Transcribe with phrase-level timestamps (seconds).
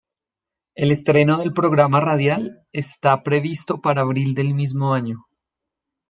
[0.73, 5.27] El estreno del programa radial está previsto para abril del mismo año.